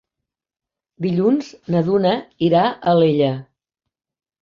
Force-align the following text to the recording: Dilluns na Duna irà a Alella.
Dilluns 1.07 1.53
na 1.75 1.83
Duna 1.91 2.17
irà 2.51 2.65
a 2.73 2.75
Alella. 2.97 3.33